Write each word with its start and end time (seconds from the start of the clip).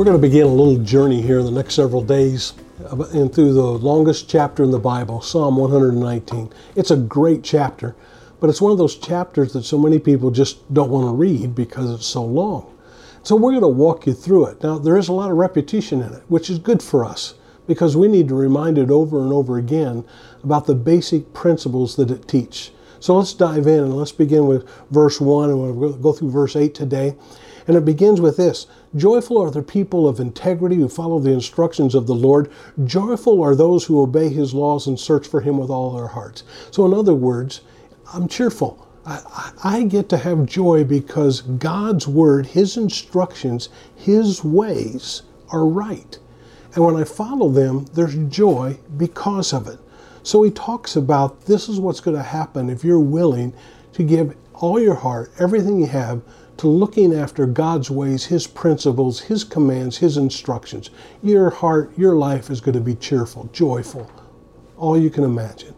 We're 0.00 0.06
going 0.06 0.16
to 0.16 0.28
begin 0.28 0.46
a 0.46 0.54
little 0.54 0.82
journey 0.82 1.20
here 1.20 1.40
in 1.40 1.44
the 1.44 1.50
next 1.50 1.74
several 1.74 2.00
days 2.02 2.54
uh, 2.90 3.04
and 3.12 3.30
through 3.30 3.52
the 3.52 3.62
longest 3.62 4.30
chapter 4.30 4.64
in 4.64 4.70
the 4.70 4.78
Bible, 4.78 5.20
Psalm 5.20 5.58
119. 5.58 6.50
It's 6.74 6.90
a 6.90 6.96
great 6.96 7.44
chapter, 7.44 7.94
but 8.40 8.48
it's 8.48 8.62
one 8.62 8.72
of 8.72 8.78
those 8.78 8.96
chapters 8.96 9.52
that 9.52 9.64
so 9.64 9.76
many 9.76 9.98
people 9.98 10.30
just 10.30 10.72
don't 10.72 10.88
want 10.88 11.06
to 11.06 11.12
read 11.12 11.54
because 11.54 11.90
it's 11.90 12.06
so 12.06 12.24
long. 12.24 12.74
So 13.24 13.36
we're 13.36 13.50
going 13.50 13.60
to 13.60 13.68
walk 13.68 14.06
you 14.06 14.14
through 14.14 14.46
it. 14.46 14.62
Now, 14.62 14.78
there 14.78 14.96
is 14.96 15.08
a 15.08 15.12
lot 15.12 15.30
of 15.30 15.36
repetition 15.36 16.00
in 16.00 16.14
it, 16.14 16.22
which 16.28 16.48
is 16.48 16.58
good 16.58 16.82
for 16.82 17.04
us 17.04 17.34
because 17.66 17.94
we 17.94 18.08
need 18.08 18.28
to 18.28 18.34
remind 18.34 18.78
it 18.78 18.90
over 18.90 19.20
and 19.20 19.34
over 19.34 19.58
again 19.58 20.06
about 20.42 20.64
the 20.64 20.74
basic 20.74 21.34
principles 21.34 21.96
that 21.96 22.10
it 22.10 22.26
teaches. 22.26 22.70
So 23.00 23.18
let's 23.18 23.34
dive 23.34 23.66
in 23.66 23.84
and 23.84 23.94
let's 23.94 24.12
begin 24.12 24.46
with 24.46 24.66
verse 24.90 25.20
1 25.20 25.50
and 25.50 25.76
we'll 25.76 25.92
go 25.92 26.14
through 26.14 26.30
verse 26.30 26.56
8 26.56 26.74
today. 26.74 27.16
And 27.70 27.76
it 27.76 27.84
begins 27.84 28.20
with 28.20 28.36
this 28.36 28.66
Joyful 28.96 29.38
are 29.38 29.52
the 29.52 29.62
people 29.62 30.08
of 30.08 30.18
integrity 30.18 30.74
who 30.74 30.88
follow 30.88 31.20
the 31.20 31.30
instructions 31.30 31.94
of 31.94 32.08
the 32.08 32.16
Lord. 32.16 32.50
Joyful 32.84 33.40
are 33.40 33.54
those 33.54 33.84
who 33.84 34.02
obey 34.02 34.28
his 34.28 34.52
laws 34.52 34.88
and 34.88 34.98
search 34.98 35.28
for 35.28 35.40
him 35.40 35.56
with 35.56 35.70
all 35.70 35.92
their 35.92 36.08
hearts. 36.08 36.42
So, 36.72 36.84
in 36.84 36.92
other 36.92 37.14
words, 37.14 37.60
I'm 38.12 38.26
cheerful. 38.26 38.88
I, 39.06 39.52
I, 39.62 39.82
get 39.84 40.08
to 40.08 40.16
have 40.16 40.46
joy 40.46 40.82
because 40.82 41.42
God's 41.42 42.08
word, 42.08 42.46
his 42.46 42.76
instructions, 42.76 43.68
his 43.94 44.42
ways 44.42 45.22
are 45.50 45.64
right. 45.64 46.18
And 46.74 46.84
when 46.84 46.96
I 46.96 47.04
follow 47.04 47.50
them, 47.50 47.84
there's 47.94 48.16
joy 48.28 48.80
because 48.96 49.52
of 49.52 49.68
it. 49.68 49.78
So 50.24 50.42
he 50.42 50.50
talks 50.50 50.96
about 50.96 51.42
this 51.42 51.68
is 51.68 51.78
what's 51.78 52.00
going 52.00 52.16
to 52.16 52.22
happen 52.24 52.68
if 52.68 52.82
you're 52.82 52.98
willing 52.98 53.54
to 53.92 54.02
give 54.02 54.36
all 54.54 54.80
your 54.80 54.96
heart, 54.96 55.30
everything 55.38 55.78
you 55.78 55.86
have, 55.86 56.22
to 56.60 56.68
looking 56.68 57.14
after 57.14 57.46
God's 57.46 57.90
ways, 57.90 58.26
His 58.26 58.46
principles, 58.46 59.18
His 59.18 59.44
commands, 59.44 59.96
His 59.96 60.18
instructions. 60.18 60.90
Your 61.22 61.48
heart, 61.48 61.90
your 61.96 62.16
life 62.16 62.50
is 62.50 62.60
going 62.60 62.74
to 62.74 62.82
be 62.82 62.96
cheerful, 62.96 63.48
joyful, 63.50 64.10
all 64.76 64.98
you 64.98 65.08
can 65.08 65.24
imagine. 65.24 65.74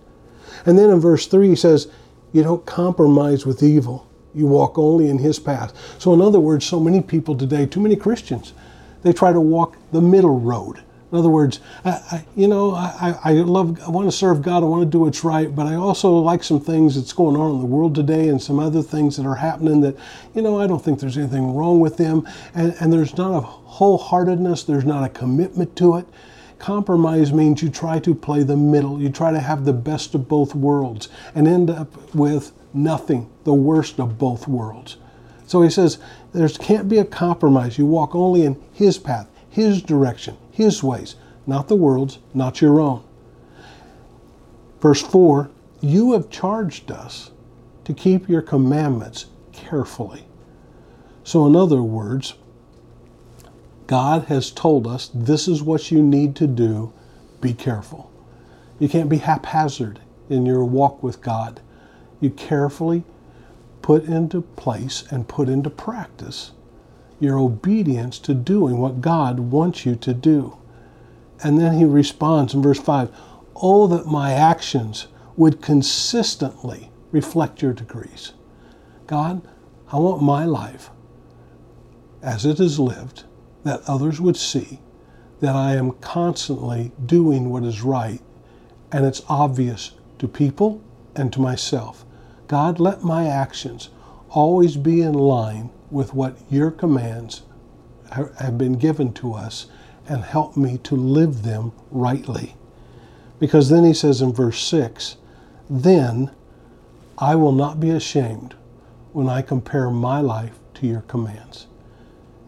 And 0.67 0.77
then 0.77 0.91
in 0.91 0.99
verse 0.99 1.29
3, 1.29 1.51
he 1.51 1.55
says, 1.55 1.87
You 2.33 2.43
don't 2.43 2.67
compromise 2.67 3.47
with 3.47 3.63
evil. 3.63 4.09
You 4.35 4.49
walk 4.49 4.77
only 4.77 5.09
in 5.09 5.19
His 5.19 5.39
path. 5.39 5.73
So, 6.01 6.15
in 6.15 6.21
other 6.21 6.41
words, 6.41 6.67
so 6.67 6.81
many 6.81 7.01
people 7.01 7.37
today, 7.37 7.65
too 7.65 7.81
many 7.81 7.95
Christians, 7.95 8.53
they 9.03 9.13
try 9.13 9.33
to 9.33 9.41
walk 9.41 9.77
the 9.93 10.01
middle 10.01 10.41
road. 10.41 10.83
In 11.13 11.19
other 11.19 11.29
words, 11.29 11.61
I, 11.85 11.91
I, 11.91 12.25
you 12.35 12.49
know, 12.49 12.73
I, 12.75 13.19
I 13.23 13.33
love, 13.33 13.79
I 13.83 13.91
want 13.91 14.11
to 14.11 14.17
serve 14.17 14.41
God, 14.41 14.63
I 14.63 14.67
want 14.67 14.83
to 14.83 14.91
do 14.91 15.01
what's 15.01 15.23
right, 15.23 15.55
but 15.55 15.67
I 15.67 15.75
also 15.75 16.11
like 16.11 16.43
some 16.43 16.59
things 16.59 16.95
that's 16.95 17.13
going 17.13 17.37
on 17.37 17.51
in 17.51 17.61
the 17.61 17.67
world 17.67 17.95
today 17.95 18.29
and 18.29 18.41
some 18.41 18.59
other 18.59 18.83
things 18.83 19.19
that 19.19 19.27
are 19.27 19.35
happening 19.35 19.83
that, 19.83 19.95
you 20.35 20.41
know, 20.41 20.59
I 20.59 20.67
don't 20.67 20.83
think 20.83 21.01
there's 21.01 21.19
anything 21.19 21.55
wrong 21.55 21.81
with 21.81 21.99
them. 21.99 22.27
And, 22.55 22.75
and 22.81 22.91
there's 22.91 23.15
not 23.19 23.37
a 23.37 23.47
wholeheartedness, 23.47 24.65
there's 24.65 24.87
not 24.87 25.05
a 25.05 25.11
commitment 25.11 25.77
to 25.77 25.97
it. 25.97 26.07
Compromise 26.59 27.31
means 27.31 27.63
you 27.63 27.69
try 27.69 27.99
to 27.99 28.15
play 28.15 28.43
the 28.43 28.57
middle, 28.57 28.99
you 28.99 29.11
try 29.11 29.33
to 29.33 29.41
have 29.41 29.67
the 29.67 29.75
best 29.75 30.15
of 30.15 30.29
both 30.29 30.55
worlds 30.55 31.11
and 31.35 31.47
end 31.47 31.69
up 31.69 32.15
with 32.15 32.53
nothing, 32.73 33.29
the 33.45 33.53
worst 33.53 34.01
of 34.01 34.17
both 34.17 34.49
worlds. 34.49 34.97
So 35.47 35.61
he 35.61 35.69
says, 35.69 35.99
there 36.33 36.49
can't 36.49 36.89
be 36.89 36.97
a 36.97 37.05
compromise. 37.05 37.77
You 37.77 37.85
walk 37.85 38.15
only 38.15 38.47
in 38.47 38.59
his 38.73 38.97
path, 38.97 39.29
his 39.51 39.83
direction, 39.83 40.39
his 40.53 40.83
ways, 40.83 41.17
not 41.47 41.67
the 41.67 41.75
world's, 41.75 42.19
not 42.33 42.61
your 42.61 42.81
own. 42.81 43.03
Verse 44.81 45.03
4 45.03 45.51
You 45.81 46.13
have 46.13 46.31
charged 46.31 46.93
us 46.93 47.33
to 47.85 47.93
keep 47.93 48.29
your 48.29 48.43
commandments 48.43 49.27
carefully. 49.53 50.25
So, 51.25 51.47
in 51.47 51.57
other 51.57 51.83
words, 51.83 52.35
God 53.87 54.25
has 54.25 54.51
told 54.51 54.87
us 54.87 55.11
this 55.13 55.49
is 55.49 55.63
what 55.63 55.91
you 55.91 56.03
need 56.03 56.37
to 56.37 56.47
do. 56.47 56.93
Be 57.41 57.55
careful. 57.55 58.11
You 58.79 58.89
can't 58.89 59.09
be 59.09 59.19
haphazard 59.19 60.01
in 60.29 60.47
your 60.47 60.65
walk 60.65 61.03
with 61.03 61.21
God. 61.21 61.61
You 62.21 62.31
carefully 62.31 63.05
put 63.83 64.05
into 64.05 64.43
place 64.43 65.05
and 65.11 65.29
put 65.29 65.49
into 65.49 65.71
practice 65.71 66.53
your 67.23 67.39
obedience 67.39 68.19
to 68.21 68.35
doing 68.35 68.79
what 68.79 69.01
God 69.01 69.39
wants 69.39 69.87
you 69.87 69.97
to 69.97 70.13
do. 70.13 70.59
And 71.43 71.59
then 71.59 71.79
he 71.79 71.85
responds 71.85 72.55
in 72.55 72.63
verse 72.63 72.81
5 72.81 73.11
Oh, 73.57 73.87
that 73.87 74.07
my 74.07 74.33
actions 74.33 75.07
would 75.37 75.63
consistently 75.63 76.91
reflect 77.11 77.63
your 77.63 77.73
decrees. 77.73 78.33
God, 79.07 79.47
I 79.93 79.99
want 79.99 80.23
my 80.23 80.45
life 80.45 80.91
as 82.23 82.47
it 82.47 82.61
is 82.61 82.79
lived, 82.79 83.25
that 83.65 83.83
others 83.87 84.21
would 84.21 84.37
see 84.37 84.81
that 85.41 85.57
I 85.57 85.75
am 85.75 85.93
constantly 85.93 86.93
doing 87.05 87.51
what 87.51 87.65
is 87.65 87.83
right 87.83 88.21
and 88.93 89.05
it's 89.05 89.23
obvious 89.29 89.93
to 90.19 90.29
people 90.29 90.81
and 91.17 91.33
to 91.33 91.41
myself. 91.41 92.05
God, 92.47 92.79
let 92.79 93.03
my 93.03 93.27
actions 93.27 93.89
always 94.31 94.77
be 94.77 95.03
in 95.03 95.15
line 95.15 95.71
with 95.93 96.15
what 96.15 96.37
your 96.51 96.71
commands 96.71 97.43
have 98.11 98.59
been 98.59 98.75
given 98.75 99.13
to 99.13 99.35
us 99.35 99.67
and 100.09 100.25
help 100.25 100.57
me 100.57 100.79
to 100.79 100.97
live 100.97 101.43
them 101.43 101.73
rightly. 101.91 102.57
Because 103.39 103.69
then 103.69 103.85
he 103.85 103.95
says 103.95 104.21
in 104.23 104.33
verse 104.33 104.63
6 104.65 105.17
Then 105.69 106.31
I 107.19 107.35
will 107.35 107.53
not 107.53 107.81
be 107.81 107.91
ashamed 107.91 108.55
when 109.13 109.29
I 109.29 109.43
compare 109.43 109.91
my 109.91 110.21
life 110.21 110.59
to 110.75 110.87
your 110.87 111.03
commands. 111.03 111.67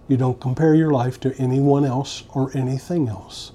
You 0.08 0.16
don't 0.16 0.40
compare 0.40 0.74
your 0.74 0.90
life 0.90 1.20
to 1.20 1.34
anyone 1.36 1.84
else 1.84 2.24
or 2.34 2.50
anything 2.54 3.08
else. 3.08 3.52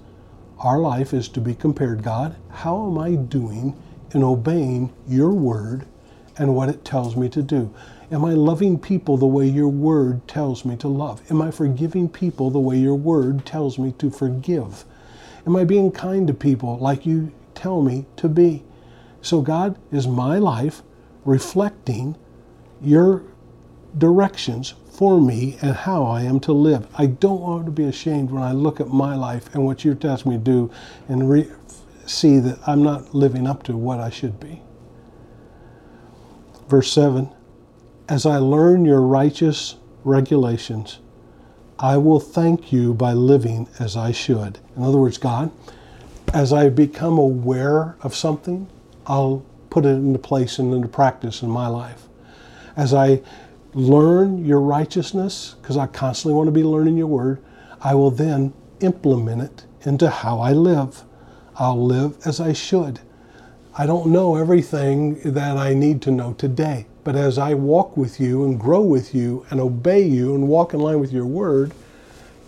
Our 0.60 0.80
life 0.80 1.14
is 1.14 1.28
to 1.30 1.42
be 1.42 1.56
compared. 1.56 2.04
God, 2.04 2.36
how 2.50 2.88
am 2.88 2.98
I 2.98 3.16
doing 3.16 3.76
in 4.14 4.24
obeying 4.24 4.92
your 5.08 5.32
word 5.32 5.86
and 6.38 6.56
what 6.56 6.70
it 6.70 6.84
tells 6.84 7.16
me 7.16 7.30
to 7.30 7.42
do? 7.42 7.74
Am 8.12 8.26
I 8.26 8.34
loving 8.34 8.80
people 8.80 9.18
the 9.18 9.28
way 9.28 9.48
your 9.48 9.68
word 9.68 10.28
tells 10.28 10.66
me 10.66 10.76
to 10.78 10.88
love? 10.88 11.22
Am 11.30 11.44
I 11.44 11.52
forgiving 11.52 12.10
people 12.10 12.50
the 12.50 12.60
way 12.60 12.76
your 12.78 12.96
word 12.96 13.46
tells 13.46 13.78
me 13.78 13.92
to 14.00 14.10
forgive? 14.10 14.84
Am 15.46 15.56
I 15.56 15.64
being 15.64 15.92
kind 15.92 16.26
to 16.28 16.34
people 16.34 16.80
like 16.80 17.06
you 17.06 17.32
tell 17.54 17.84
me 17.84 18.08
to 18.16 18.28
be? 18.28 18.64
So, 19.22 19.42
God, 19.42 19.78
is 19.92 20.08
my 20.08 20.40
life 20.40 20.82
reflecting 21.24 22.16
your 22.82 23.22
directions 23.96 24.74
for 24.92 25.22
me 25.22 25.58
and 25.62 25.76
how 25.76 26.06
I 26.06 26.24
am 26.24 26.40
to 26.42 26.52
live? 26.52 26.88
I 26.98 27.06
don't 27.06 27.42
want 27.42 27.66
to 27.66 27.72
be 27.72 27.84
ashamed 27.84 28.32
when 28.32 28.42
I 28.42 28.54
look 28.54 28.82
at 28.82 28.88
my 28.88 29.16
life 29.16 29.54
and 29.54 29.66
what 29.66 29.86
you're 29.86 29.94
telling 29.94 30.30
me 30.30 30.38
to 30.38 30.44
do 30.44 30.72
and 31.08 31.30
re- 31.30 31.52
see 32.08 32.40
that 32.40 32.58
I'm 32.68 32.82
not 32.82 33.14
living 33.14 33.46
up 33.46 33.62
to 33.64 33.78
what 33.78 34.00
I 34.00 34.10
should 34.10 34.40
be. 34.40 34.64
Verse 36.68 36.92
7 36.92 37.30
as 38.10 38.26
I 38.26 38.38
learn 38.38 38.86
your 38.86 39.02
righteous 39.02 39.76
regulations, 40.04 41.00
I 41.78 41.98
will 41.98 42.20
thank 42.20 42.74
you 42.74 42.94
by 42.94 43.14
living 43.14 43.70
as 43.78 43.96
I 43.96 44.12
should. 44.12 44.58
In 44.76 44.84
other 44.84 44.98
words, 44.98 45.20
God, 45.20 45.52
as 46.34 46.52
I 46.52 46.70
become 46.70 47.20
aware 47.20 47.96
of 48.02 48.16
something, 48.16 48.68
I'll 49.06 49.46
put 49.70 49.86
it 49.86 49.90
into 49.90 50.18
place 50.18 50.58
and 50.58 50.74
into 50.74 50.88
practice 50.88 51.44
in 51.44 51.50
my 51.50 51.68
life. 51.68 52.08
As 52.76 52.94
I 52.96 53.22
learn 53.74 54.44
your 54.44 54.60
righteousness, 54.60 55.56
because 55.62 55.78
I 55.78 55.86
constantly 55.86 56.36
want 56.36 56.48
to 56.48 56.52
be 56.52 56.64
learning 56.64 56.98
your 56.98 57.08
word, 57.08 57.42
I 57.82 57.94
will 57.94 58.12
then 58.12 58.54
implement 58.80 59.44
it 59.44 59.66
into 59.86 60.10
how 60.10 60.40
I 60.40 60.54
live. 60.54 61.04
I'll 61.58 61.86
live 61.86 62.18
as 62.26 62.40
I 62.40 62.54
should. 62.54 63.02
I 63.78 63.86
don't 63.86 64.08
know 64.08 64.36
everything 64.36 65.20
that 65.22 65.58
I 65.58 65.74
need 65.74 66.02
to 66.04 66.12
know 66.12 66.34
today. 66.34 66.88
But 67.04 67.16
as 67.16 67.38
I 67.38 67.54
walk 67.54 67.96
with 67.96 68.20
you 68.20 68.44
and 68.46 68.60
grow 68.60 68.82
with 68.82 69.16
you 69.16 69.46
and 69.50 69.60
obey 69.60 70.04
you 70.04 70.36
and 70.36 70.48
walk 70.48 70.74
in 70.74 70.80
line 70.80 71.00
with 71.00 71.14
your 71.14 71.26
word, 71.26 71.72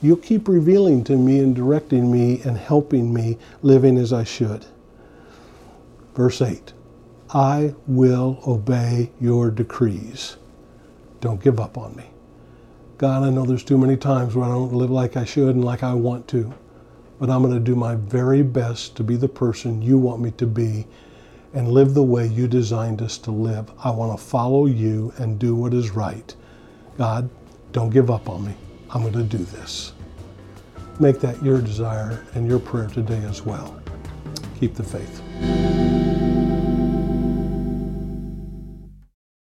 you'll 0.02 0.18
keep 0.18 0.48
revealing 0.48 1.04
to 1.06 1.16
me 1.16 1.40
and 1.40 1.56
directing 1.56 2.12
me 2.12 2.42
and 2.44 2.58
helping 2.58 3.14
me 3.14 3.38
living 3.62 3.98
as 3.98 4.12
I 4.12 4.24
should. 4.24 4.66
Verse 6.16 6.42
8 6.42 6.74
I 7.34 7.76
will 7.88 8.40
obey 8.46 9.10
your 9.22 9.52
decrees. 9.52 10.36
Don't 11.22 11.42
give 11.42 11.60
up 11.60 11.78
on 11.78 11.96
me. 11.96 12.06
God, 12.98 13.24
I 13.24 13.30
know 13.30 13.46
there's 13.46 13.64
too 13.64 13.78
many 13.78 13.96
times 13.96 14.36
where 14.36 14.46
I 14.46 14.50
don't 14.50 14.74
live 14.74 14.92
like 14.92 15.16
I 15.16 15.24
should 15.24 15.56
and 15.56 15.64
like 15.64 15.82
I 15.82 15.94
want 15.94 16.28
to, 16.30 16.54
but 17.20 17.30
I'm 17.30 17.42
going 17.42 17.54
to 17.54 17.60
do 17.60 17.76
my 17.76 17.96
very 17.96 18.44
best 18.44 18.96
to 18.98 19.04
be 19.04 19.16
the 19.16 19.30
person 19.30 19.82
you 19.82 19.98
want 19.98 20.22
me 20.22 20.32
to 20.32 20.46
be 20.46 20.86
and 21.54 21.68
live 21.68 21.94
the 21.94 22.04
way 22.04 22.28
you 22.28 22.48
designed 22.48 23.02
us 23.02 23.18
to 23.20 23.32
live. 23.32 23.72
I 23.84 23.92
want 23.92 24.18
to 24.18 24.24
follow 24.24 24.66
you 24.66 25.14
and 25.18 25.38
do 25.38 25.56
what 25.56 25.74
is 25.74 25.92
right. 25.92 26.36
God, 26.98 27.30
don't 27.72 27.90
give 27.90 28.10
up 28.10 28.30
on 28.30 28.46
me. 28.46 28.54
I'm 28.90 29.02
going 29.02 29.14
to 29.14 29.24
do 29.24 29.44
this. 29.44 29.94
Make 31.00 31.20
that 31.22 31.42
your 31.44 31.62
desire 31.62 32.26
and 32.36 32.48
your 32.48 32.60
prayer 32.60 32.88
today 32.88 33.24
as 33.26 33.46
well. 33.46 33.82
Keep 34.60 34.76
the 34.76 34.84
faith. 34.84 35.91